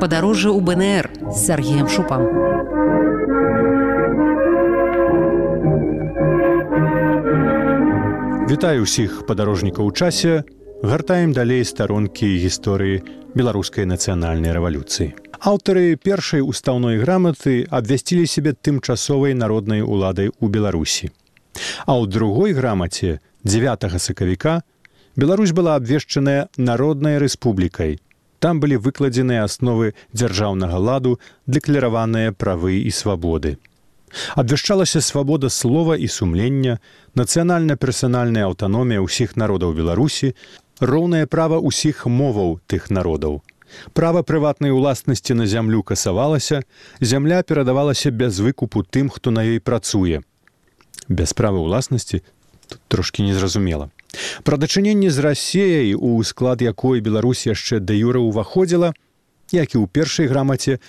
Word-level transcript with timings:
падарожжа 0.00 0.48
ў 0.48 0.60
БНР 0.64 1.04
з 1.28 1.36
Сергеем 1.44 1.84
Шупам. 1.84 2.24
Вітаю 8.48 8.88
ўсіх 8.88 9.28
падарожнікаў 9.28 9.84
у 9.86 9.92
часе, 9.92 10.42
гартаем 10.82 11.36
далей 11.36 11.62
старонкі 11.68 12.26
гісторыі 12.40 13.04
беларускай 13.36 13.84
нацыянальнай 13.84 14.56
рэвалюцыі. 14.56 15.12
Аўтары 15.40 15.94
першай 16.00 16.40
устаўной 16.40 16.98
граматы 17.04 17.68
абвясцілі 17.68 18.24
сябе 18.26 18.56
тымчасовай 18.56 19.36
народнай 19.36 19.84
уладай 19.84 20.32
у 20.40 20.48
Беларусі. 20.48 21.12
А 21.84 22.00
ў 22.00 22.08
другой 22.08 22.56
грамаце 22.56 23.20
9 23.44 24.00
сакавіка 24.00 24.64
Беларусь 25.16 25.52
была 25.52 25.76
абвешчаная 25.76 26.48
народнай 26.56 27.20
рэспублікай. 27.20 28.00
Там 28.40 28.60
былі 28.60 28.80
выкладзеныя 28.80 29.44
асновы 29.44 29.92
дзяржаўнага 30.16 30.78
ладу, 30.80 31.18
дэклараваныя 31.46 32.32
правы 32.32 32.80
і 32.88 32.90
свабоды. 32.90 33.58
Абвяшчалася 34.34 35.00
свабода 35.00 35.50
слова 35.50 35.94
і 35.94 36.08
сумлення, 36.08 36.80
нацыянальна-персанальная 37.14 38.48
аўтаномія 38.48 39.04
ўсіх 39.04 39.36
народаў 39.36 39.76
Беларусі, 39.76 40.32
роўнае 40.80 41.26
права 41.28 41.60
ўсіх 41.60 42.06
моваў 42.08 42.58
тых 42.66 42.90
народаў. 42.90 43.44
Права 43.92 44.24
прыватнай 44.26 44.72
уласнасці 44.74 45.36
на 45.38 45.46
зямлю 45.46 45.84
касавалася, 45.84 46.64
зямля 47.00 47.42
перадавалася 47.42 48.10
без 48.10 48.40
выкупу 48.40 48.82
тым, 48.82 49.12
хто 49.12 49.30
на 49.30 49.44
ёй 49.46 49.60
працуе. 49.60 50.24
Без 51.08 51.36
права 51.36 51.60
ўласнасці 51.60 52.24
трошки 52.88 53.22
незразумела. 53.22 53.90
Пра 54.42 54.56
дачыненне 54.56 55.10
з 55.10 55.18
рассеяй, 55.20 55.94
у 55.94 56.22
склад 56.24 56.62
якой 56.62 57.00
Беларусь 57.00 57.46
яшчэ 57.46 57.80
да 57.80 57.94
юра 57.94 58.20
ўваходзіла, 58.20 58.92
як 59.52 59.74
і 59.74 59.78
ў 59.82 59.86
першай 59.86 60.26
грамаце, 60.26 60.80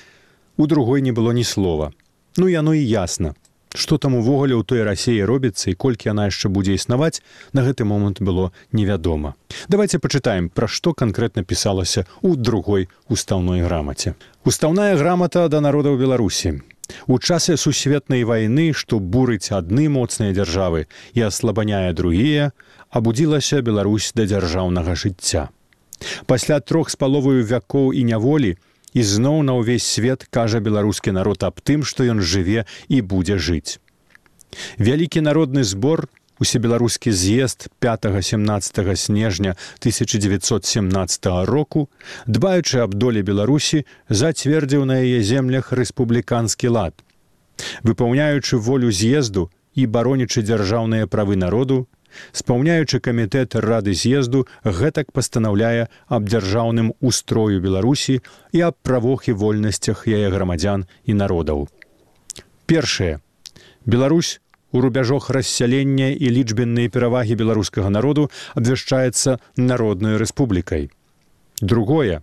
у 0.58 0.68
другой 0.68 1.02
не 1.02 1.12
было 1.12 1.32
ні 1.34 1.44
слова. 1.44 1.92
Ну 2.38 2.48
яно 2.48 2.74
і 2.74 2.82
ясна. 2.82 3.34
Што 3.72 3.98
там 3.98 4.16
увогуле 4.20 4.56
ў 4.56 4.68
той 4.68 4.84
рассеі 4.84 5.24
робіцца 5.24 5.72
і 5.72 5.80
колькі 5.80 6.12
яна 6.12 6.28
яшчэ 6.28 6.52
будзе 6.52 6.76
існаваць, 6.76 7.24
на 7.56 7.64
гэты 7.64 7.88
момант 7.88 8.20
было 8.20 8.52
невядома. 8.72 9.36
Давайте 9.72 10.00
пачытаем, 10.00 10.50
пра 10.50 10.68
што 10.68 10.92
канкрэтна 10.92 11.48
пісалася 11.48 12.04
ў 12.20 12.36
другой 12.36 12.90
устаўной 13.08 13.64
грамаце. 13.64 14.16
Устаўная 14.44 14.98
грамата 15.00 15.48
да 15.48 15.64
народаў 15.64 15.96
Беларусі. 15.96 16.60
У 17.08 17.20
часе 17.20 17.58
сусветнай 17.58 18.24
вайны, 18.24 18.74
што 18.74 19.00
бурыць 19.00 19.52
адны 19.52 19.88
моцныя 19.90 20.36
дзяржавы 20.36 20.88
і 21.14 21.28
аслабаняе 21.28 21.94
другія, 21.94 22.52
абудзілася 22.90 23.62
Беларусь 23.62 24.12
да 24.16 24.26
дзяржаўнага 24.26 24.96
жыцця. 24.96 25.50
Пасля 26.26 26.60
трох 26.60 26.90
з 26.90 26.96
паловаю 26.96 27.46
вякоў 27.46 27.94
і 27.94 28.04
няволі 28.04 28.58
і 28.94 29.02
зноў 29.04 29.44
на 29.48 29.56
ўвесь 29.56 29.88
свет 29.88 30.28
кажа 30.30 30.60
беларускі 30.60 31.16
народ 31.16 31.44
аб 31.48 31.62
тым, 31.64 31.84
што 31.88 32.04
ён 32.04 32.20
жыве 32.20 32.66
і 32.90 33.02
будзе 33.02 33.38
жыць. 33.38 33.80
Вялікі 34.78 35.24
народны 35.24 35.64
збор, 35.64 36.10
усебеларускі 36.42 37.12
з'езд 37.12 37.70
5-17 37.82 38.96
снежня 38.96 39.56
1917 39.80 41.26
року, 41.46 41.90
дбаючы 42.26 42.82
аб 42.82 42.94
доле 42.94 43.22
Беларусі, 43.22 43.86
зацвердзіў 44.10 44.86
на 44.90 44.98
яе 45.06 45.22
землях 45.22 45.72
рэспубліканскі 45.72 46.68
лад. 46.74 46.98
Выпаўняючы 47.86 48.58
волю 48.58 48.90
з'езду 48.90 49.52
і 49.78 49.86
баронічы 49.86 50.42
дзяржаўныя 50.42 51.06
правы 51.06 51.38
народу, 51.38 51.86
спаўняючы 52.34 53.00
камітэт 53.00 53.56
рады 53.56 53.94
з'езду 53.94 54.48
гэтак 54.66 55.14
пастанаўляе 55.14 55.94
аб 56.10 56.26
дзяржаўным 56.26 56.98
устрою 57.00 57.62
беларусі 57.62 58.20
і 58.52 58.66
аб 58.74 58.76
правох 58.82 59.30
і 59.30 59.38
вольнасцях 59.38 60.10
яе 60.10 60.34
грамадзян 60.34 60.90
і 61.06 61.14
народаў 61.14 61.70
першае 62.72 63.20
беларусь 63.86 64.40
у 64.72 64.82
рубяжох 64.82 65.30
рассялення 65.30 66.10
і 66.16 66.32
лічбенныя 66.32 66.90
перавагі 66.90 67.36
беларускага 67.36 67.90
народу 67.90 68.30
абвяшчаецца 68.56 69.38
народнай 69.58 70.18
рэспублікай. 70.18 70.90
Другое. 71.62 72.22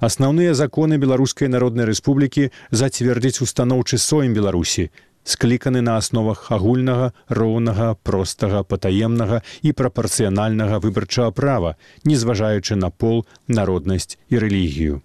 Асноўныя 0.00 0.54
законы 0.54 0.98
беларускай 0.98 1.48
народнай 1.48 1.88
рэспублікі 1.88 2.50
зацвердзіць 2.70 3.40
устаноўчы 3.40 3.98
соем 3.98 4.34
беларусі 4.36 4.90
скліканы 5.24 5.80
на 5.80 5.96
асновах 5.96 6.50
агульнага 6.50 7.12
роўнага 7.28 7.94
простага 8.02 8.62
патаемнага 8.62 9.42
і 9.62 9.72
прапарцыянальнага 9.72 10.80
выбарчага 10.82 11.30
права 11.30 11.76
не 12.04 12.16
зважаючы 12.16 12.74
на 12.76 12.90
пол 12.90 13.24
народнасць 13.46 14.18
і 14.28 14.38
рэлігію. 14.38 15.02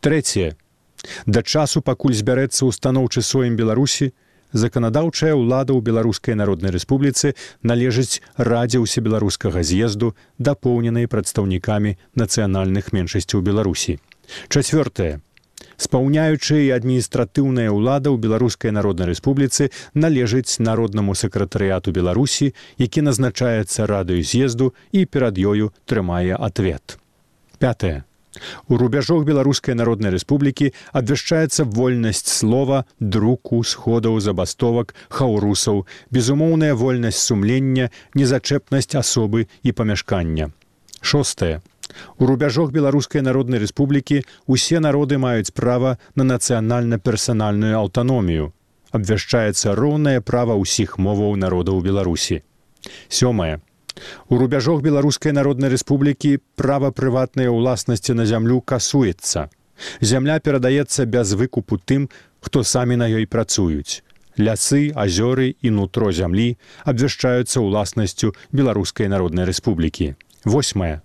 Трэцяе. 0.00 0.56
Да 1.26 1.42
часу 1.42 1.82
пакуль 1.82 2.16
збярэцца 2.16 2.64
ўстаноўчы 2.66 3.22
соем 3.22 3.56
беларусі 3.56 4.12
заканадаўчая 4.52 5.34
ўлада 5.36 5.76
ў 5.76 5.80
беларускай 5.84 6.34
народнай 6.34 6.72
рэспубліцы 6.74 7.34
належыць 7.62 8.20
радзе 8.36 8.82
ўсебеларускага 8.82 9.62
з'езду 9.62 10.14
дапоўненай 10.38 11.08
прадстаўнікамі 11.08 11.96
нацыянальных 12.14 12.92
меншасцяў 12.92 13.42
беларусі. 13.44 13.98
Чавёртае 14.48 15.20
спаўняючы 15.78 16.58
і 16.66 16.74
адміністратыўная 16.74 17.70
ўлада 17.70 18.10
ў 18.10 18.18
беларускай 18.18 18.74
народнай 18.74 19.10
рэспубліцы 19.10 19.70
належыць 19.94 20.58
народнаму 20.58 21.14
сакратарыяту 21.14 21.94
беларусі 21.94 22.50
які 22.82 23.06
назначаецца 23.06 23.86
радыю 23.86 24.26
з'езду 24.26 24.74
і 24.90 25.06
перад 25.06 25.38
ёю 25.38 25.70
трымае 25.86 26.34
ответ 26.34 26.98
пятое 27.62 28.07
У 28.68 28.76
рубяжох 28.80 29.24
беларускай 29.28 29.74
народнай 29.78 30.14
рэспублікі 30.16 30.72
абвяшчаецца 30.92 31.64
вольнасць 31.64 32.26
слова 32.26 32.84
друку 33.00 33.62
сходаў 33.64 34.20
забастовак 34.20 34.94
хаўрусаў 35.08 35.86
безумоўная 36.10 36.74
вольнасць 36.74 37.24
сумлення 37.30 37.90
незачэпнасць 38.14 38.94
асобы 39.02 39.48
і 39.62 39.72
памяшкання 39.72 40.52
шостае 41.00 41.60
У 42.18 42.26
рубяжох 42.26 42.72
беларускай 42.72 43.22
народнай 43.22 43.60
рэспублікі 43.62 44.22
усе 44.46 44.80
народы 44.80 45.18
маюць 45.18 45.54
права 45.54 45.96
на 46.14 46.24
нацыянальна-персанальную 46.28 47.74
аўтаномію. 47.80 48.52
Абвяшчаецца 48.92 49.74
роўнае 49.78 50.20
права 50.20 50.56
ўсіх 50.60 50.98
моваў 50.98 51.36
народаў 51.36 51.80
Беларусі. 51.84 52.42
Сёмае. 53.08 53.60
У 54.28 54.38
рубяжох 54.38 54.82
беларускай 54.82 55.32
народнай 55.32 55.70
рэспублікі 55.70 56.38
права 56.56 56.90
прыватнай 56.90 57.48
уласнасці 57.48 58.14
на 58.14 58.26
зямлю 58.26 58.60
касуецца. 58.60 59.48
Зямля 60.00 60.38
перадаецца 60.40 61.06
без 61.06 61.32
выкупу 61.32 61.78
тым, 61.78 62.08
хто 62.40 62.64
самі 62.64 62.96
на 62.96 63.08
ёй 63.08 63.26
працуюць. 63.26 64.02
Лясы, 64.38 64.94
азёры 64.94 65.54
і 65.62 65.70
нутро 65.74 66.12
зямлі 66.14 66.54
абвяшчаюцца 66.86 67.58
ўласнасцю 67.58 68.34
беларускай 68.54 69.10
народнай 69.10 69.44
рэспублікі. 69.50 70.14
Восьмае. 70.44 71.02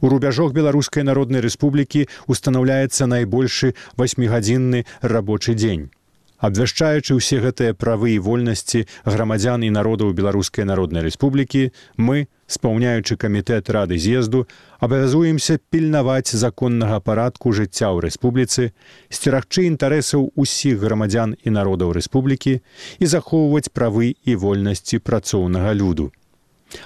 У 0.00 0.08
рубяжох 0.08 0.52
беларускай 0.54 1.02
народнай 1.02 1.42
рэспублікі 1.42 2.06
устанаўляецца 2.26 3.06
найбольшы 3.10 3.74
васьмігадзінны 3.96 4.86
рабочы 5.02 5.54
дзень. 5.54 5.90
Абвяшчаючы 6.38 7.18
ўсе 7.18 7.42
гэтыя 7.42 7.74
правы 7.74 8.14
і 8.14 8.22
вольнасці 8.22 8.86
грамадзян 9.02 9.66
і 9.66 9.70
народаў 9.74 10.14
беларускай 10.14 10.62
народнай 10.62 11.02
рэспублікі, 11.02 11.74
мы, 11.98 12.30
спаўняючы 12.46 13.18
камітэт 13.18 13.66
рады 13.74 13.98
з'езду, 13.98 14.46
абавязуемся 14.78 15.58
пільнаваць 15.58 16.30
законнага 16.30 17.02
парадку 17.02 17.50
жыцця 17.50 17.90
ў 17.90 18.06
рэспубліцы, 18.06 18.70
сцерагчы 19.10 19.66
інтарэсаў 19.66 20.30
усіх 20.38 20.78
грамадзян 20.78 21.34
і 21.42 21.50
народаў 21.58 21.98
рэспублікі 21.98 22.62
і 23.02 23.04
захоўваць 23.10 23.74
правы 23.74 24.14
і 24.22 24.38
вольнасці 24.38 25.02
працоўнага 25.02 25.74
люду. 25.74 26.14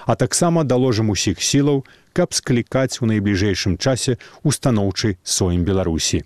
А 0.09 0.17
таксама 0.17 0.65
даложым 0.65 1.13
усіх 1.13 1.45
сілаў, 1.45 1.85
каб 2.17 2.33
склікаць 2.33 3.05
у 3.05 3.05
найбліжэйшым 3.05 3.77
часе 3.77 4.17
устаноўчы 4.41 5.17
соем 5.21 5.61
беларусі 5.61 6.25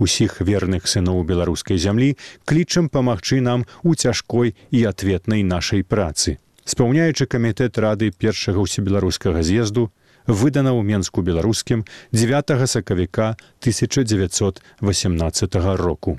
усіх 0.00 0.40
верных 0.40 0.88
сыноў 0.88 1.22
беларускай 1.28 1.78
зямлі 1.78 2.16
клічам 2.48 2.88
памагчы 2.88 3.40
нам 3.44 3.68
у 3.84 3.94
цяжкой 3.94 4.56
і 4.72 4.84
ответнай 4.90 5.44
нашай 5.44 5.84
працы. 5.84 6.40
Спаўняючы 6.64 7.26
камітэт 7.26 7.78
рады 7.78 8.10
першага 8.10 8.58
ўсебеларускага 8.64 9.44
з'езду 9.44 9.92
выдана 10.26 10.72
ў 10.72 10.82
менску 10.82 11.22
беларускім 11.22 11.84
9 12.12 12.66
сакавіка 12.66 13.36
1918 13.60 15.54
року. 15.76 16.18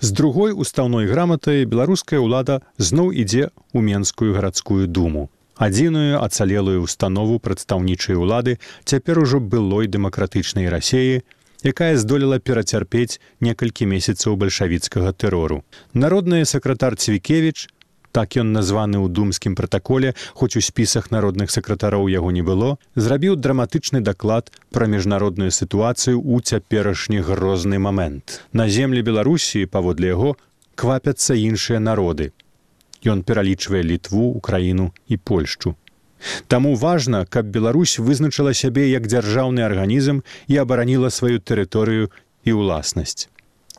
З 0.00 0.10
другой 0.12 0.52
устаўной 0.54 1.06
граматай 1.10 1.64
беларуская 1.64 2.20
ўлада 2.22 2.62
зноў 2.78 3.10
ідзе 3.10 3.50
ў 3.74 3.82
менскую 3.82 4.30
гарадскую 4.34 4.86
думу. 4.86 5.30
Адзіную 5.58 6.22
ацалелую 6.22 6.86
установу 6.86 7.42
прадстаўнічай 7.42 8.14
улады 8.14 8.62
цяпер 8.86 9.18
ужо 9.18 9.42
былой 9.42 9.90
дэмакратычнай 9.90 10.70
рассеі, 10.70 11.26
якая 11.64 11.96
здолела 11.96 12.38
перацярпець 12.38 13.20
некалькі 13.40 13.86
месяцаў 13.86 14.36
бальшавіцкага 14.36 15.12
тэрору. 15.12 15.64
Народны 15.94 16.44
сакратар 16.44 16.96
Цвікевіч 16.96 17.68
так 18.12 18.36
ён 18.40 18.52
названы 18.52 18.98
ў 18.98 19.12
думскім 19.12 19.54
пратаколе, 19.54 20.14
хоць 20.34 20.56
у 20.56 20.62
спісах 20.64 21.10
народных 21.14 21.52
сакратароў 21.54 22.08
яго 22.08 22.30
не 22.32 22.42
было, 22.42 22.78
зрабіў 22.96 23.36
драматычны 23.36 24.00
даклад 24.00 24.50
пра 24.72 24.88
міжнародную 24.88 25.50
сітуацыю 25.52 26.18
ў 26.18 26.42
цяперашні 26.42 27.20
грозны 27.20 27.78
момент. 27.78 28.42
На 28.52 28.68
землі 28.68 29.02
Беларусіі 29.02 29.70
паводле 29.70 30.14
яго 30.14 30.36
квапяцца 30.74 31.34
іншыя 31.34 31.78
народы. 31.78 32.32
Ён 33.06 33.22
пералічвае 33.22 33.82
літву, 33.82 34.34
украіну 34.34 34.90
і 35.06 35.16
Польшчу. 35.16 35.76
Таму 36.48 36.74
важна, 36.74 37.24
каб 37.26 37.46
Беларусь 37.46 37.98
вызначыла 37.98 38.54
сябе 38.54 38.90
як 38.90 39.06
дзяржаўны 39.06 39.62
арганізм 39.62 40.22
і 40.48 40.54
абараніла 40.58 41.10
сваю 41.10 41.38
тэрыторыю 41.38 42.10
і 42.44 42.50
ўласнасць. 42.52 43.28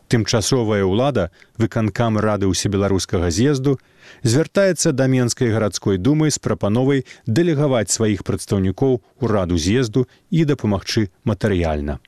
Тымчасовая 0.10 0.82
ўлада, 0.90 1.30
выканкам 1.62 2.18
рады 2.18 2.50
ўсебеларускага 2.50 3.30
з'езду, 3.30 3.78
звяртаецца 4.26 4.92
да 4.92 5.06
менскай 5.06 5.54
гарадской 5.54 6.02
думы 6.02 6.34
з 6.34 6.42
прапановай 6.42 7.06
дэлегаваць 7.30 7.94
сваіх 7.94 8.26
прадстаўнікоў 8.26 9.00
у 9.00 9.26
раду 9.30 9.58
з'езду 9.58 10.08
і 10.34 10.46
дапамагчы 10.50 11.14
матэрыяльна. 11.30 12.00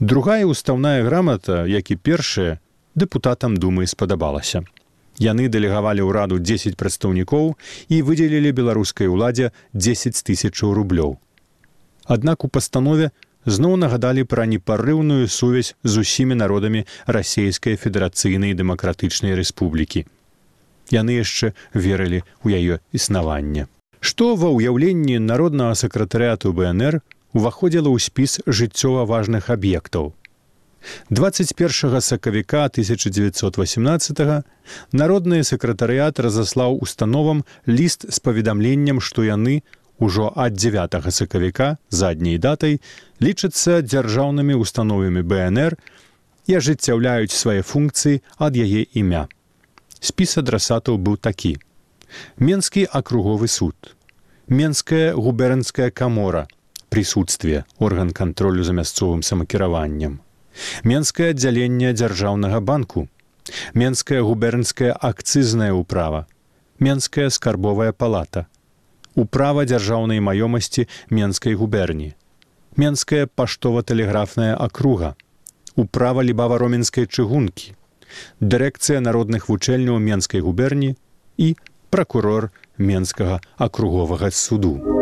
Другая 0.00 0.44
ўстаўная 0.48 1.04
грамата, 1.04 1.64
як 1.68 1.92
і 1.92 1.96
першая, 1.96 2.60
дэпутатам 2.96 3.56
думы 3.56 3.86
спадабалася. 3.86 4.64
Яны 5.22 5.46
дэлегавалі 5.54 6.02
ўраду 6.08 6.36
10 6.42 6.74
прадстаўнікоў 6.74 7.54
і 7.94 7.96
выдзелілі 8.06 8.50
беларускай 8.58 9.06
уладзе 9.06 9.52
10 9.74 10.18
тысячаў 10.26 10.74
рублёў. 10.74 11.14
Аднак 12.14 12.42
у 12.42 12.48
пастанове 12.48 13.12
зноў 13.46 13.76
нагадалі 13.78 14.24
пра 14.32 14.46
непарыўную 14.50 15.28
сувязь 15.30 15.74
з 15.84 16.02
усімі 16.02 16.34
народамі 16.42 16.82
расійскай 17.06 17.78
федэрацыйнай 17.78 18.56
дэмакратычнай 18.58 19.38
рэспублікі. 19.38 20.06
Яны 20.90 21.22
яшчэ 21.22 21.54
верылі 21.74 22.26
ў 22.42 22.58
яе 22.58 22.74
існаванне. 22.90 23.70
Што 24.02 24.34
ва 24.34 24.50
ўяўленні 24.50 25.22
народнага 25.22 25.78
сакратарыяту 25.78 26.50
БНР 26.50 26.98
уваходзіла 27.38 27.94
ў 27.94 27.98
спіс 28.02 28.42
жыццёва 28.50 29.06
важных 29.06 29.54
аб'ектаў 29.54 30.10
21 31.10 32.00
сакавіка 32.00 32.64
1918 32.64 34.44
народны 34.92 35.42
сакратарыят 35.44 36.20
разаслаў 36.20 36.78
установам 36.80 37.44
ліст 37.66 38.06
з 38.08 38.18
паведамленнем, 38.20 39.00
што 39.00 39.22
яны 39.22 39.62
ўжо 40.00 40.32
ад 40.34 40.56
9 40.58 41.12
сакавіка 41.14 41.76
задняй 41.88 42.38
датай 42.38 42.80
лічацца 43.20 43.82
дзяржаўнымі 43.82 44.58
установамі 44.58 45.22
БНР 45.22 45.78
і 46.46 46.58
ажыццяўляюць 46.58 47.30
свае 47.30 47.62
функцыі 47.62 48.22
ад 48.38 48.58
яе 48.58 48.86
імя. 48.94 49.28
Спіс 50.00 50.38
адрасатаў 50.42 50.98
быў 50.98 51.16
такі: 51.16 51.58
Менскі 52.38 52.88
акруговы 52.90 53.46
суд, 53.46 53.94
Менская 54.48 55.14
губернская 55.14 55.90
камора, 55.90 56.48
прысутствие 56.90 57.64
орган 57.78 58.10
кантролю 58.10 58.64
за 58.64 58.74
мясцовым 58.74 59.22
самакіраваннем 59.22 60.20
Менскае 60.84 61.30
аддзяленне 61.32 61.92
дзяржаўнага 61.92 62.60
банку, 62.60 63.08
Менская 63.74 64.22
губернская 64.22 64.92
акцызная 64.92 65.72
ўправа, 65.74 66.26
Менская 66.78 67.28
скарбовая 67.30 67.92
палата, 67.92 68.46
Управа 69.14 69.64
дзяржаўнай 69.68 70.20
маёмасці 70.20 70.88
Менскай 71.10 71.54
губерні, 71.54 72.14
Менская 72.76 73.26
паштова-тэлеграфная 73.26 74.56
акруга, 74.56 75.16
Управа 75.76 76.22
лібава-роменскай 76.24 77.06
чыгункі, 77.06 77.76
Дырэкцыя 78.40 79.00
народных 79.00 79.48
вучэльняў 79.48 79.98
Менскай 79.98 80.40
губерні 80.40 80.96
і 81.36 81.56
пракурор 81.90 82.50
Менскага 82.78 83.40
акруговага 83.56 84.30
суду. 84.30 85.01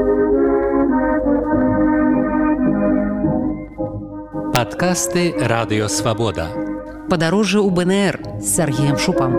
Падкасты 4.54 5.30
радыёвабода. 5.36 6.46
Падарожжа 7.10 7.62
ў 7.62 7.70
БНР 7.70 8.14
з 8.42 8.46
Сергеем 8.50 8.98
Шупам. 8.98 9.32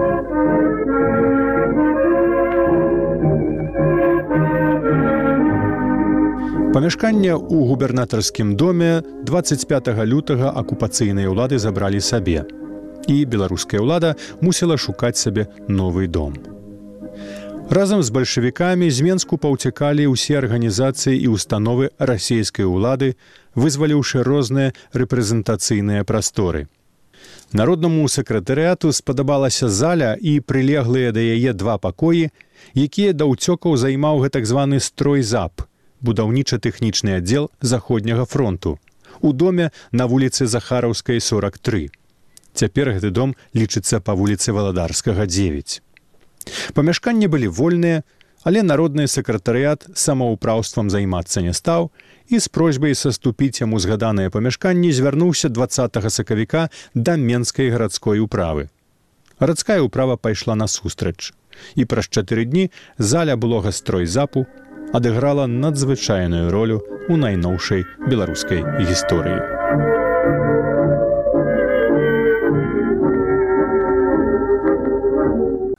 Памяшканне 6.71 7.35
ў 7.35 7.57
губернатарскім 7.71 8.55
доме 8.55 9.03
25 9.27 9.91
лютага 10.07 10.55
акупацыйныя 10.55 11.27
ўлады 11.27 11.59
забралі 11.59 11.99
сабе. 11.99 12.47
І 13.11 13.25
беларуская 13.25 13.83
ўлада 13.83 14.15
мусіла 14.39 14.79
шукаць 14.79 15.19
сабе 15.19 15.51
новы 15.67 16.07
дом. 16.07 16.50
Разам 17.71 18.03
з 18.03 18.09
бальшавікамі 18.09 18.91
з 18.91 18.99
Менску 18.99 19.37
паўцякалі 19.39 20.11
ўсе 20.11 20.35
арганізацыі 20.35 21.15
і 21.15 21.31
установы 21.31 21.87
расійскай 22.03 22.67
улады, 22.67 23.15
вызваліўшы 23.55 24.27
розныя 24.27 24.73
рэпрэзентацыйныя 24.91 26.03
прасторы. 26.03 26.67
Народнаму 27.55 28.03
сакратарыяту 28.11 28.91
спадабалася 28.91 29.69
заля 29.71 30.19
і 30.19 30.43
прылеглыя 30.43 31.15
да 31.15 31.23
яе 31.23 31.55
два 31.55 31.77
пакоі, 31.79 32.27
якія 32.75 33.15
да 33.15 33.23
ўцёкаў 33.31 33.79
займаў 33.79 34.19
гэтак 34.27 34.43
званы 34.43 34.83
строй 34.83 35.23
зап, 35.23 35.63
будаўніча-тэхнічны 36.03 37.23
аддзел 37.23 37.47
заходняга 37.63 38.27
фронту. 38.27 38.83
У 39.23 39.31
доме 39.31 39.71
на 39.95 40.11
вуліцы 40.11 40.43
Захараўскай 40.43 41.23
43. 41.23 41.87
Цяпер 42.51 42.99
гэты 42.99 43.15
дом 43.15 43.39
лічыцца 43.55 44.03
па 44.03 44.11
вуліцы 44.11 44.51
валадарскага 44.51 45.23
9. 45.23 45.79
Памяшканні 46.73 47.27
былі 47.27 47.47
вольныя, 47.47 48.03
але 48.43 48.63
народны 48.65 49.07
сакратарыят 49.07 49.85
самаўпраўствам 49.93 50.89
займацца 50.89 51.41
не 51.45 51.53
стаў 51.53 51.91
і 52.29 52.39
з 52.39 52.47
просьбай 52.47 52.95
саступіць 52.95 53.61
яму 53.61 53.79
згаданыя 53.79 54.33
памяшканні 54.33 54.91
звярнуўся 54.91 55.49
20 55.49 55.99
сакавіка 56.09 56.69
да 56.95 57.15
менскай 57.15 57.69
гарадской 57.69 58.19
управы. 58.19 58.69
Гарадская 59.39 59.81
ўправа 59.81 60.17
пайшла 60.17 60.55
насустрач. 60.55 61.33
І 61.75 61.85
праз 61.85 62.07
чатыры 62.07 62.45
дні 62.45 62.69
заля 62.97 63.35
былога 63.35 63.71
строй 63.71 64.05
запу 64.05 64.45
адыграла 64.93 65.47
надзвычайную 65.47 66.51
ролю 66.51 66.81
ў 67.09 67.17
найноўшай 67.17 67.85
беларускай 68.07 68.63
гісторыі. 68.85 70.00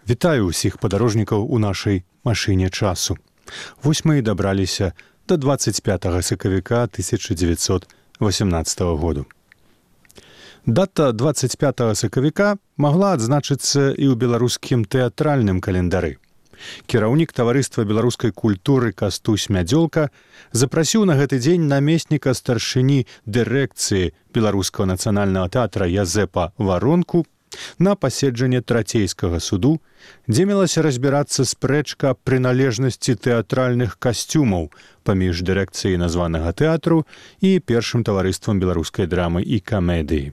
Вітаю 0.09 0.51
ўсіх 0.51 0.83
падарожнікаў 0.83 1.47
у 1.47 1.59
нашай 1.63 2.03
машыне 2.27 2.71
часу. 2.75 3.17
Вось 3.83 4.03
мы 4.05 4.19
і 4.19 4.23
дабраліся 4.27 4.93
до 5.29 5.37
25 5.37 6.06
сакавіка 6.27 6.82
1918 6.91 8.81
году. 8.99 9.27
Дата 10.67 11.13
25 11.13 11.81
сакавіка 11.94 12.59
магла 12.77 13.15
адзначыцца 13.15 13.94
і 13.94 14.11
ў 14.11 14.15
беларускім 14.19 14.82
тэатральным 14.91 15.63
календары. 15.63 16.19
Кіраўнік 16.87 17.32
таварыства 17.32 17.87
беларускай 17.87 18.31
культуры 18.35 18.91
кастусь 18.91 19.51
мядзёлка 19.51 20.11
запрасіў 20.51 21.06
на 21.06 21.15
гэты 21.15 21.39
дзень 21.39 21.71
намесніка 21.71 22.35
старшыні 22.35 23.06
дырэкцыі 23.27 24.11
беларускага 24.35 24.94
нацыянальнага 24.94 25.47
тэатра 25.59 25.87
Язэпа 25.87 26.51
варонку 26.59 27.27
на 27.79 27.95
паседжанне 27.95 28.61
трацейскага 28.61 29.41
суду, 29.41 29.81
дзе 30.29 30.47
мелася 30.47 30.83
разбірацца 30.83 31.45
спрэчка 31.47 32.15
прыналежнасці 32.25 33.17
тэатральных 33.17 33.99
касцюмаў 33.99 34.71
паміж 35.03 35.43
дырэкцыяй 35.43 35.99
названага 35.99 36.53
тэатру 36.53 37.03
і 37.41 37.59
першым 37.59 38.07
таварыствам 38.07 38.63
беларускай 38.63 39.07
драмы 39.07 39.43
і 39.43 39.59
камедыі. 39.61 40.33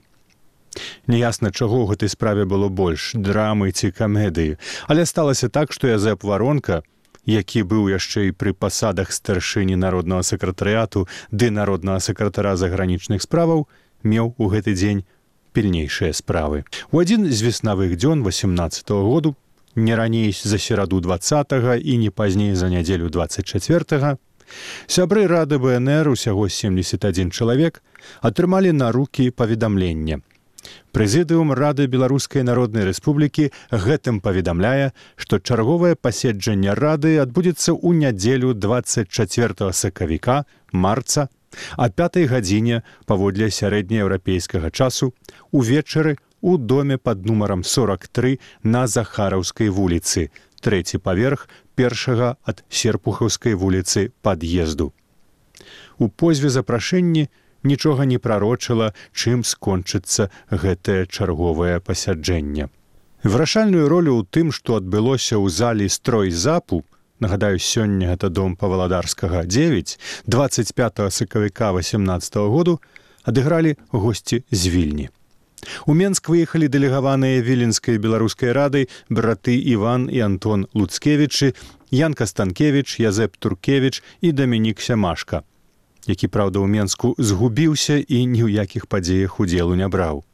Неясна, 1.10 1.50
чаго 1.50 1.82
ў 1.82 1.86
гэтай 1.90 2.08
справе 2.08 2.46
было 2.46 2.70
больш 2.70 3.12
драмы 3.14 3.74
ці 3.74 3.90
камедыі, 3.90 4.56
але 4.86 5.06
сталася 5.06 5.50
так, 5.50 5.74
што 5.74 5.90
Язэп 5.90 6.22
варонка, 6.22 6.82
які 7.26 7.66
быў 7.66 7.90
яшчэ 7.90 8.30
і 8.30 8.36
пры 8.38 8.54
пасадах 8.54 9.10
старшыні 9.12 9.76
народнага 9.76 10.22
сакратарыяту 10.22 11.06
ды 11.30 11.50
народнага 11.50 11.98
сакратара 11.98 12.54
загранічных 12.56 13.22
справаў, 13.26 13.66
меў 14.02 14.34
у 14.38 14.46
гэты 14.46 14.78
дзень 14.78 15.04
пільнейшыя 15.52 16.12
справы. 16.12 16.64
У 16.92 17.00
адзін 17.00 17.30
з 17.30 17.42
веснавых 17.42 17.96
дзён 17.96 18.22
18 18.22 18.90
-го 18.90 19.02
году, 19.02 19.36
не 19.74 19.94
раней 19.94 20.32
за 20.32 20.58
сераду 20.58 21.00
два 21.00 21.18
і 21.76 21.98
не 21.98 22.10
пазней 22.10 22.54
за 22.54 22.68
нядзелю 22.68 23.08
24, 23.08 24.18
сябры 24.86 25.26
рады 25.26 25.58
БНР 25.58 26.08
усяго 26.08 26.48
71 26.48 27.30
чалавек 27.30 27.82
атрымалі 28.20 28.72
на 28.72 28.92
рукі 28.92 29.30
паведамленне. 29.30 30.20
Прэзідыум 30.92 31.52
рады 31.54 31.86
беларускай 31.86 32.42
народнай 32.42 32.84
рэспублікі 32.84 33.50
гэтым 33.70 34.20
паведамляе, 34.20 34.92
што 35.16 35.38
чарговае 35.38 35.94
паседжанне 35.94 36.74
рады 36.74 37.16
адбудзецца 37.22 37.72
ў 37.72 37.94
нядзелю 38.02 38.54
24 38.54 39.72
сакавіка 39.72 40.44
марца 40.72 41.28
А 41.76 41.88
пятай 41.90 42.26
гадзіне 42.30 42.82
паводле 43.06 43.50
сярэднееўрапейскага 43.50 44.70
часу 44.70 45.12
увечары 45.50 46.16
у 46.40 46.56
доме 46.56 46.96
пад 46.98 47.26
нумарам 47.26 47.64
43 47.64 48.38
на 48.62 48.86
захараўскай 48.86 49.68
вуліцы, 49.68 50.30
трэці 50.60 50.98
паверх 50.98 51.48
першага 51.74 52.36
ад 52.44 52.64
серпухаўскай 52.68 53.54
вуліцы 53.54 54.12
пад'езду. 54.22 54.92
У 55.98 56.08
позве 56.08 56.48
запрашэнні 56.48 57.28
нічога 57.62 58.04
не 58.04 58.18
прарочыла, 58.18 58.92
чым 59.12 59.44
скончыцца 59.44 60.30
гэтае 60.50 61.06
чарговае 61.06 61.80
пасяджэнне. 61.80 62.68
Вырашальную 63.22 63.88
ролю 63.88 64.16
ў 64.16 64.24
тым, 64.32 64.48
што 64.52 64.80
адбылося 64.80 65.36
ў 65.36 65.52
залі 65.52 65.88
строй 65.92 66.30
запу, 66.30 66.84
нагадаю 67.20 67.58
сёння 67.58 68.12
гэта 68.12 68.28
дом 68.28 68.56
паваладарскага 68.56 69.44
9 69.44 69.98
25 70.26 71.12
сакавіка 71.12 71.72
18 71.72 72.36
-го 72.36 72.48
году 72.50 72.80
адыгралі 73.24 73.76
госці 73.92 74.42
з 74.50 74.66
вільні. 74.66 75.08
У 75.86 75.94
Менск 75.94 76.28
выехалі 76.32 76.68
дэлегаваныя 76.72 77.42
віленскай 77.44 77.98
беларускай 77.98 78.52
радай 78.52 78.88
браты 79.10 79.60
Іван 79.60 80.08
і 80.12 80.20
Антон 80.20 80.66
Луцкевічы, 80.74 81.54
Янка 81.90 82.26
Станкевич, 82.26 83.00
Язэп 83.00 83.36
Туркевич 83.38 84.02
і 84.20 84.32
Дамінік 84.32 84.80
Сямашка, 84.80 85.42
які 86.06 86.28
праўда 86.28 86.64
ў 86.64 86.66
Менску 86.66 87.14
згубіўся 87.18 88.00
і 88.00 88.24
ні 88.26 88.48
ў 88.48 88.50
якіх 88.64 88.86
падзеях 88.86 89.40
удзелу 89.40 89.76
не 89.76 89.88
браў. 89.88 90.24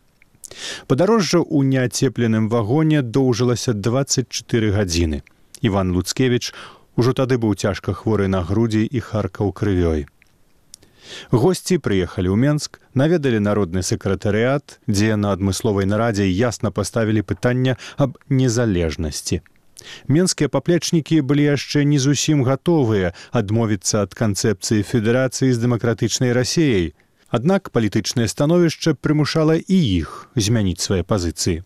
Падарожжа 0.87 1.43
ў 1.43 1.66
неацепленым 1.66 2.47
вагоне 2.49 3.02
доўжылася 3.02 3.75
24 3.75 4.71
гадзіны. 4.71 5.26
Іван 5.61 5.90
Луцкевич 5.90 6.55
ужо 6.97 7.12
тады 7.12 7.38
быў 7.38 7.55
цяжка 7.55 7.93
хворы 7.93 8.29
на 8.29 8.43
грудзі 8.43 8.85
і 8.85 9.00
харкаў 9.00 9.53
крывёй. 9.53 10.07
Госці 11.31 11.79
прыехалі 11.79 12.33
ў 12.33 12.37
Менск, 12.37 12.81
наведалі 12.95 13.38
народны 13.38 13.87
сакратарыят, 13.87 14.81
дзе 14.91 15.15
на 15.15 15.31
адмысловай 15.37 15.87
нарадзе 15.87 16.26
ясна 16.26 16.75
паставілі 16.75 17.23
пытання 17.23 17.79
аб 17.97 18.19
незалежнасці. 18.29 19.41
Менскія 20.09 20.49
паплечнікі 20.50 21.21
былі 21.23 21.47
яшчэ 21.55 21.85
не 21.87 22.03
зусім 22.03 22.43
гатовыя 22.43 23.15
адмовіцца 23.31 24.03
ад 24.03 24.19
канцэпцыі 24.19 24.83
федэрацыі 24.83 25.53
з 25.53 25.62
дэмакратычнай 25.62 26.35
рассеяй, 26.35 26.97
Аднак 27.26 27.71
палітычнае 27.75 28.29
становішча 28.31 28.95
прымушала 28.95 29.57
і 29.59 29.79
іх 29.99 30.31
змяніць 30.38 30.81
свае 30.81 31.03
пазіцыі. 31.03 31.62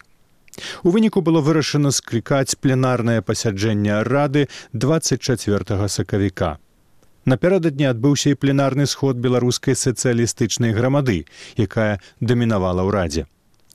У 0.83 0.91
выніку 0.95 1.21
было 1.21 1.41
вырашана 1.41 1.91
склікаць 1.91 2.57
пленарнае 2.61 3.21
пасяджэнне 3.23 4.03
рады 4.05 4.49
24 4.73 5.89
сакавіка. 5.89 6.59
Напярэдадні 7.27 7.87
адбыўся 7.91 8.33
і 8.33 8.39
пленарны 8.41 8.87
сход 8.87 9.21
беларускай 9.21 9.77
сацыялістычнай 9.77 10.73
грамады, 10.73 11.27
якая 11.57 12.01
дамінавала 12.21 12.83
ў 12.83 12.91
радзе. 12.91 13.23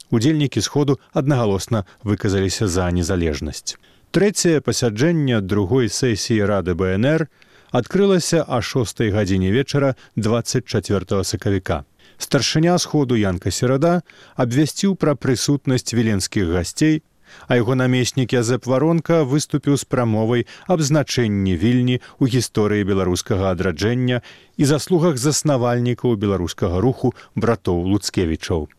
Удзельнікі 0.09 0.61
сходу 0.61 0.99
аднагалосна 1.13 1.85
выказаліся 2.03 2.67
за 2.67 2.89
незалежнасць. 2.91 3.77
Трэцяе 4.15 4.61
пасяджэнне 4.65 5.41
другой 5.41 5.89
сесіі 5.89 6.45
рады 6.49 6.73
БНР 6.73 7.27
адкрылася 7.75 8.45
а 8.47 8.61
шостой 8.61 9.11
гадзіне 9.11 9.51
вечара 9.51 9.95
24 10.15 11.23
сакавіка. 11.23 11.83
Старшыня 12.17 12.77
сходу 12.77 13.15
Янка 13.15 13.51
серада 13.51 14.01
абвясціў 14.35 14.95
пра 14.95 15.15
прысутнасць 15.15 15.91
віленскіх 15.93 16.47
гасцей, 16.55 17.03
а 17.47 17.57
яго 17.59 17.75
намеснік 17.75 18.33
Язэп 18.33 18.67
варонка 18.69 19.23
выступіў 19.23 19.77
з 19.77 19.85
прамовай 19.85 20.45
аб 20.67 20.81
значэнні 20.81 21.55
вільні 21.59 21.99
ў 21.99 22.23
гісторыі 22.31 22.87
беларускага 22.87 23.51
адраджэння 23.51 24.21
і 24.57 24.63
заслугах 24.63 25.19
заснавальнікаў 25.19 26.15
беларускага 26.15 26.79
руху 26.79 27.13
братоў 27.35 27.83
луцкевічаў. 27.91 28.69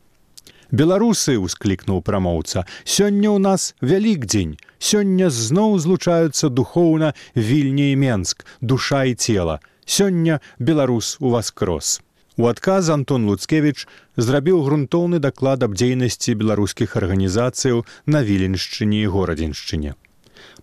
Беларусы 0.72 1.36
ўсклікнуў 1.38 2.02
прамоўца 2.02 2.64
сёння 2.82 3.30
ў 3.30 3.38
нас 3.38 3.76
вялікдзень 3.84 4.56
сёння 4.80 5.30
зноў 5.30 5.78
злучаюцца 5.78 6.50
духоўна 6.50 7.14
вільні 7.36 7.92
і 7.92 8.00
менск 8.02 8.42
душа 8.60 9.04
і 9.04 9.14
цела. 9.14 9.60
Сёння 9.86 10.40
беларус 10.58 11.16
у 11.20 11.30
вас 11.30 11.54
крос 11.54 12.02
у 12.36 12.46
адказ 12.52 12.90
антон 12.92 13.26
луцкевич 13.26 13.86
зрабіў 14.16 14.64
грунтоўны 14.64 15.18
даклад 15.18 15.62
аб 15.66 15.76
дзейнасці 15.76 16.36
беларускіх 16.40 16.96
арганізацыяў 17.00 17.84
на 18.06 18.22
віленшчыне 18.22 19.04
і 19.04 19.12
горадзіншчыне 19.14 19.96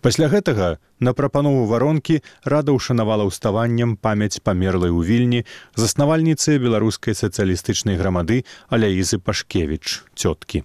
Пасля 0.02 0.28
гэтага 0.28 0.78
на 1.00 1.14
прапанову 1.18 1.66
варонкі 1.66 2.20
рада 2.44 2.76
ўшанавала 2.76 3.26
ўставаннем 3.30 3.96
памяць 3.98 4.44
памерлай 4.44 4.92
у 4.92 5.02
вільні 5.02 5.46
заснавальніцы 5.80 6.60
беларускай 6.60 7.18
сацыялістычнай 7.18 7.98
грамады 7.98 8.44
аляізы 8.68 9.18
пашкевіч 9.18 10.04
цёткі. 10.16 10.64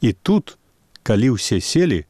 І 0.00 0.12
тут, 0.12 0.58
калі 1.02 1.36
ўсе 1.38 1.60
селі, 1.60 2.04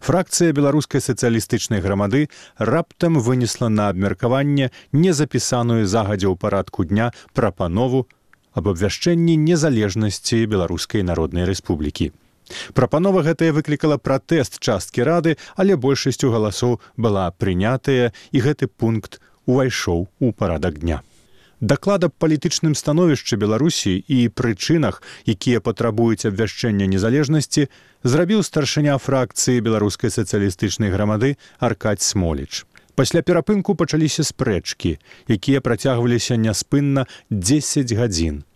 фракцыя 0.00 0.52
беларускай 0.52 1.00
сацыялістычнай 1.00 1.80
грамады 1.80 2.28
раптам 2.58 3.18
вынесла 3.18 3.68
на 3.68 3.88
абмеркаванне 3.88 4.70
незапісаную 4.92 5.86
загадзя 5.86 6.28
ў 6.30 6.36
парадку 6.36 6.84
дня 6.84 7.12
прапанову 7.34 8.06
аб 8.54 8.70
абвяшчэнні 8.74 9.36
незалежнасці 9.36 10.46
беларускай 10.46 11.02
народнай 11.02 11.46
рэспублікі. 11.46 12.10
Прапанова 12.72 13.22
гэтая 13.22 13.52
выклікала 13.52 13.98
пратэст 14.00 14.58
часткі 14.58 15.04
рады, 15.04 15.36
але 15.56 15.76
большасцю 15.76 16.32
галасоў 16.32 16.80
была 16.96 17.28
прынятая 17.36 18.12
і 18.32 18.38
гэты 18.40 18.68
пункт 18.72 19.20
увайшоў 19.44 20.08
у 20.20 20.32
парадак 20.32 20.80
дня. 20.80 21.02
Даклад 21.60 22.04
аб 22.06 22.14
палітычным 22.14 22.78
становішчы 22.78 23.34
Беларусі 23.34 23.98
і 23.98 24.30
прычынах, 24.30 25.02
якія 25.26 25.58
патрабуюць 25.58 26.22
абвяшчэння 26.22 26.86
незалежнасці, 26.86 27.66
зрабіў 28.06 28.46
старшыня 28.46 28.94
фракцыі 29.02 29.58
беларускай 29.58 30.14
сацыялістычнай 30.14 30.94
грамады 30.94 31.34
Аркадь 31.58 32.02
Смоліч. 32.02 32.62
Пасля 32.94 33.26
перапынку 33.26 33.74
пачаліся 33.74 34.22
спрэчкі, 34.22 35.02
якія 35.26 35.58
працягваліся 35.58 36.38
няспынна 36.38 37.10
10 37.30 37.90
гадзін. 37.90 38.46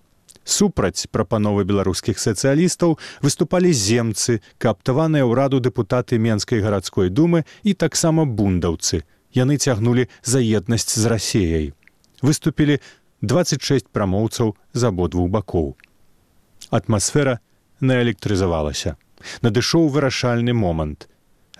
Супраць 0.46 1.10
прапановы 1.10 1.66
беларускіх 1.66 2.22
сацыялістаў 2.22 2.98
выступалі 3.18 3.74
земцы 3.74 4.38
кааптаваныя 4.62 5.26
ўраду 5.26 5.58
дэпутаты 5.58 6.22
менскай 6.22 6.62
гарадской 6.62 7.10
думы 7.10 7.42
і 7.66 7.74
таксама 7.74 8.30
бундаўцы. 8.30 9.02
Яны 9.34 9.58
цягнулі 9.58 10.06
за 10.22 10.38
еднасць 10.38 10.94
з 10.94 11.06
рассеяй 11.10 11.72
выступілі 12.22 12.78
26 13.22 13.88
прамоўцаў 13.92 14.56
з 14.72 14.82
абодвух 14.88 15.30
бакоў. 15.30 15.76
Атмасфера 16.70 17.38
наэлектрызавалася. 17.80 18.96
Надышоў 19.42 19.88
вырашальны 19.92 20.54
момант. 20.54 21.08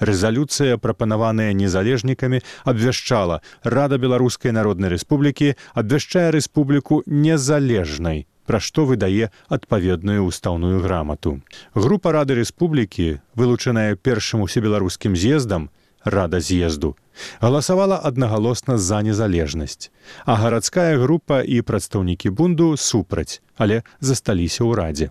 Рэзалюцыя, 0.03 0.79
прапанаваная 0.83 1.53
незалежнікамі, 1.53 2.43
абвяшчала 2.65 3.43
рада 3.63 3.99
беларускай 4.03 4.51
народнай 4.51 4.91
рэспублікі 4.91 5.55
абвяшчае 5.75 6.31
рэспубліку 6.35 7.03
незалежнай 7.07 8.27
пра 8.47 8.59
што 8.59 8.85
выдае 8.89 9.31
адпаведную 9.49 10.27
ўстаўную 10.27 10.83
грамату. 10.83 11.39
Група 11.75 12.13
рады 12.13 12.35
рэспублікі, 12.39 13.23
вылучаная 13.39 13.95
першым 13.95 14.43
усебеларускім 14.43 15.15
з'ездам, 15.17 15.71
рада 16.05 16.41
з'езду, 16.41 16.97
галасавала 17.41 17.99
аднагалосна 17.99 18.79
за 18.79 19.03
незалежнасць, 19.03 19.91
а 20.25 20.37
гарадская 20.37 20.99
група 20.99 21.43
і 21.43 21.63
прадстаўнікі 21.63 22.31
бунду 22.31 22.77
супраць, 22.77 23.43
але 23.57 23.83
засталіся 24.01 24.65
ў 24.65 24.75
радзе. 24.75 25.09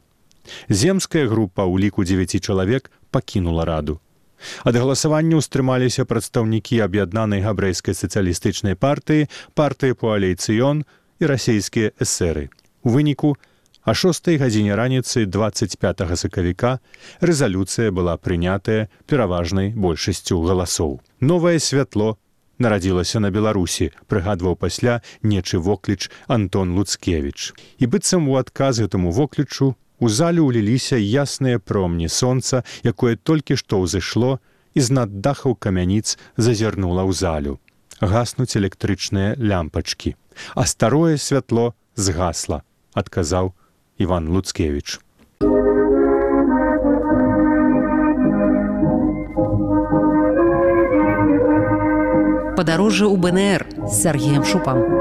Земская 0.69 1.27
група 1.27 1.63
ў 1.63 1.77
ліку 1.77 2.03
9 2.03 2.41
чалавек 2.41 2.91
пакінула 3.11 3.65
раду. 3.65 3.99
Ад 4.65 4.75
галасавання 4.75 5.37
ўстрымаліся 5.37 6.05
прадстаўнікі 6.09 6.81
аб'яднанай 6.81 7.45
габрэйскай 7.45 7.93
сацыялістычнай 7.93 8.73
партыі, 8.73 9.29
партыі 9.53 9.93
пуалейцыён 9.93 10.81
і 11.21 11.23
расійскія 11.29 11.93
эсеры. 12.01 12.49
У 12.81 12.89
выніку 12.89 13.37
а 13.83 13.93
шостой 13.93 14.37
гадзіне 14.37 14.75
раніцы 14.77 15.25
25 15.25 16.05
сакавіка 16.15 16.79
рэзалюцыя 17.21 17.91
была 17.91 18.17
прынятая 18.17 18.89
пераважнай 19.07 19.73
большасцю 19.73 20.41
галасоў. 20.45 21.01
Новае 21.19 21.59
святло 21.59 22.17
нарадзілася 22.61 23.19
на 23.19 23.31
Беларусі, 23.33 23.89
прыгадваў 24.07 24.55
пасля 24.55 25.01
нечы 25.23 25.57
вокліч 25.57 26.09
Антон 26.27 26.77
Луцкевич. 26.77 27.53
І 27.81 27.89
быццам 27.89 28.29
у 28.29 28.37
адказ 28.37 28.85
гэтаму 28.85 29.11
воклічу 29.11 29.73
у 30.01 30.09
зале 30.09 30.41
ўліліся 30.45 30.97
ясныя 30.97 31.57
промні 31.59 32.09
сонца, 32.09 32.63
якое 32.85 33.17
толькі 33.17 33.57
што 33.57 33.81
ўзышло 33.81 34.37
і 34.73 34.79
з-над 34.81 35.21
дахаў 35.21 35.57
камяніц 35.57 36.17
зазірнула 36.37 37.05
ў 37.05 37.11
залю. 37.17 37.53
Гаснуць 38.01 38.57
электрычныя 38.57 39.37
лямпачкі, 39.37 40.15
а 40.57 40.65
старое 40.65 41.17
святло 41.17 41.73
згасла 41.93 42.65
адказаў 42.93 43.53
Іван 44.01 44.27
Луцкевич. 44.33 44.99
Падарожжа 52.57 53.05
ў 53.09 53.17
БНР 53.17 53.61
з 53.85 53.93
Сергеем 54.01 54.43
Шупам. 54.45 55.00